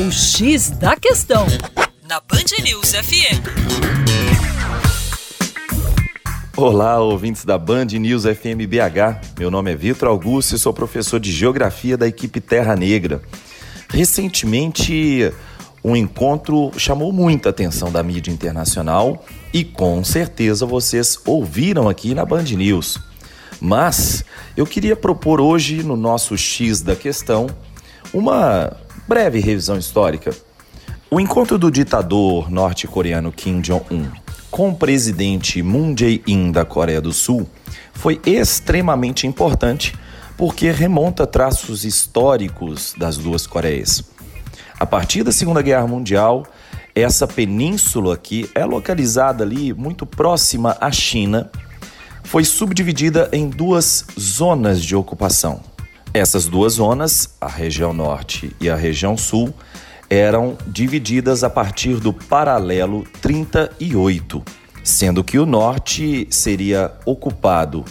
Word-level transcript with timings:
O 0.00 0.12
X 0.12 0.70
da 0.70 0.94
Questão, 0.94 1.44
na 2.08 2.20
Band 2.20 2.62
News 2.62 2.92
FM. 2.92 3.42
Olá, 6.56 7.00
ouvintes 7.00 7.44
da 7.44 7.58
Band 7.58 7.86
News 7.86 8.22
FM 8.22 8.62
BH. 8.68 9.40
Meu 9.40 9.50
nome 9.50 9.72
é 9.72 9.74
Vitor 9.74 10.08
Augusto 10.08 10.54
e 10.54 10.58
sou 10.58 10.72
professor 10.72 11.18
de 11.18 11.32
Geografia 11.32 11.96
da 11.96 12.06
equipe 12.06 12.40
Terra 12.40 12.76
Negra. 12.76 13.20
Recentemente, 13.88 15.32
um 15.82 15.96
encontro 15.96 16.70
chamou 16.76 17.12
muita 17.12 17.48
atenção 17.48 17.90
da 17.90 18.00
mídia 18.00 18.30
internacional 18.30 19.26
e 19.52 19.64
com 19.64 20.04
certeza 20.04 20.64
vocês 20.64 21.18
ouviram 21.26 21.88
aqui 21.88 22.14
na 22.14 22.24
Band 22.24 22.44
News. 22.44 23.00
Mas 23.60 24.24
eu 24.56 24.64
queria 24.64 24.94
propor 24.94 25.40
hoje, 25.40 25.82
no 25.82 25.96
nosso 25.96 26.38
X 26.38 26.82
da 26.82 26.94
questão, 26.94 27.48
uma 28.14 28.76
breve 29.08 29.40
revisão 29.40 29.78
histórica. 29.78 30.36
O 31.10 31.18
encontro 31.18 31.58
do 31.58 31.70
ditador 31.70 32.50
norte-coreano 32.50 33.32
Kim 33.32 33.62
Jong-un 33.62 34.06
com 34.50 34.68
o 34.68 34.74
presidente 34.74 35.62
Moon 35.62 35.94
Jae-in 35.96 36.52
da 36.52 36.62
Coreia 36.62 37.00
do 37.00 37.10
Sul 37.10 37.48
foi 37.94 38.20
extremamente 38.26 39.26
importante 39.26 39.94
porque 40.36 40.70
remonta 40.70 41.26
traços 41.26 41.86
históricos 41.86 42.94
das 42.98 43.16
duas 43.16 43.46
Coreias. 43.46 44.04
A 44.78 44.84
partir 44.84 45.22
da 45.22 45.32
Segunda 45.32 45.62
Guerra 45.62 45.86
Mundial, 45.86 46.46
essa 46.94 47.26
península 47.26 48.14
aqui 48.14 48.50
é 48.54 48.64
localizada 48.66 49.42
ali 49.42 49.72
muito 49.72 50.04
próxima 50.04 50.76
à 50.80 50.92
China, 50.92 51.50
foi 52.22 52.44
subdividida 52.44 53.30
em 53.32 53.48
duas 53.48 54.04
zonas 54.20 54.82
de 54.82 54.94
ocupação. 54.94 55.62
Essas 56.18 56.46
duas 56.46 56.72
zonas, 56.72 57.36
a 57.40 57.46
região 57.46 57.92
norte 57.92 58.50
e 58.60 58.68
a 58.68 58.74
região 58.74 59.16
sul, 59.16 59.54
eram 60.10 60.58
divididas 60.66 61.44
a 61.44 61.48
partir 61.48 62.00
do 62.00 62.12
paralelo 62.12 63.06
38, 63.22 64.42
sendo 64.82 65.22
que 65.22 65.38
o 65.38 65.46
norte 65.46 66.26
seria 66.28 66.90
ocupado 67.06 67.84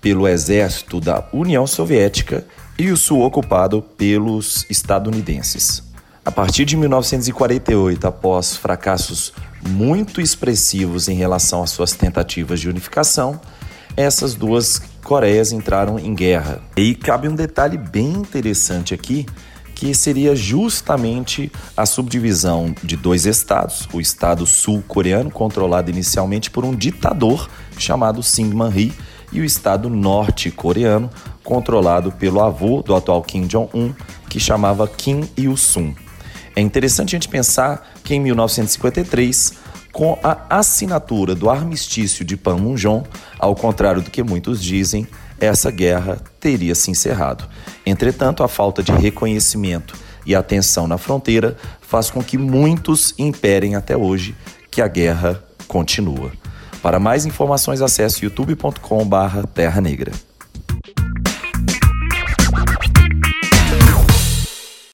pelo 0.00 0.26
exército 0.26 1.00
da 1.00 1.28
União 1.32 1.68
Soviética 1.68 2.44
e 2.76 2.90
o 2.90 2.96
sul 2.96 3.20
ocupado 3.20 3.80
pelos 3.80 4.66
estadunidenses. 4.68 5.80
A 6.24 6.32
partir 6.32 6.64
de 6.64 6.76
1948, 6.76 8.08
após 8.08 8.56
fracassos 8.56 9.32
muito 9.64 10.20
expressivos 10.20 11.06
em 11.06 11.14
relação 11.14 11.62
às 11.62 11.70
suas 11.70 11.92
tentativas 11.92 12.58
de 12.58 12.68
unificação, 12.68 13.40
essas 13.96 14.34
duas 14.34 14.82
Coreias 15.08 15.52
entraram 15.52 15.98
em 15.98 16.14
guerra. 16.14 16.60
E 16.76 16.94
cabe 16.94 17.28
um 17.28 17.34
detalhe 17.34 17.78
bem 17.78 18.12
interessante 18.12 18.92
aqui, 18.92 19.24
que 19.74 19.94
seria 19.94 20.36
justamente 20.36 21.50
a 21.74 21.86
subdivisão 21.86 22.74
de 22.84 22.94
dois 22.94 23.24
estados, 23.24 23.88
o 23.90 24.02
estado 24.02 24.44
sul-coreano, 24.44 25.30
controlado 25.30 25.90
inicialmente 25.90 26.50
por 26.50 26.62
um 26.62 26.76
ditador 26.76 27.48
chamado 27.78 28.22
Syngman 28.22 28.68
Rhee, 28.68 28.92
e 29.32 29.40
o 29.40 29.44
estado 29.46 29.88
norte-coreano, 29.88 31.08
controlado 31.42 32.12
pelo 32.12 32.42
avô 32.42 32.82
do 32.82 32.94
atual 32.94 33.22
Kim 33.22 33.46
Jong-un, 33.46 33.94
que 34.28 34.38
chamava 34.38 34.86
Kim 34.86 35.26
Il-sung. 35.38 35.96
É 36.54 36.60
interessante 36.60 37.16
a 37.16 37.18
gente 37.18 37.28
pensar 37.28 37.94
que 38.04 38.14
em 38.14 38.20
1953, 38.20 39.54
com 39.92 40.18
a 40.22 40.58
assinatura 40.58 41.34
do 41.34 41.50
armistício 41.50 42.24
de 42.24 42.36
Panmunjom, 42.36 43.02
ao 43.38 43.54
contrário 43.54 44.02
do 44.02 44.10
que 44.10 44.22
muitos 44.22 44.62
dizem, 44.62 45.06
essa 45.40 45.70
guerra 45.70 46.20
teria 46.40 46.74
se 46.74 46.90
encerrado. 46.90 47.48
Entretanto, 47.86 48.42
a 48.42 48.48
falta 48.48 48.82
de 48.82 48.92
reconhecimento 48.92 49.94
e 50.26 50.34
atenção 50.34 50.86
na 50.86 50.98
fronteira 50.98 51.56
faz 51.80 52.10
com 52.10 52.22
que 52.22 52.36
muitos 52.36 53.14
imperem 53.18 53.74
até 53.74 53.96
hoje 53.96 54.36
que 54.70 54.82
a 54.82 54.88
guerra 54.88 55.42
continua. 55.66 56.32
Para 56.82 57.00
mais 57.00 57.26
informações, 57.26 57.80
acesse 57.80 58.24
youtube.com/terra 58.24 59.80
negra. 59.80 60.27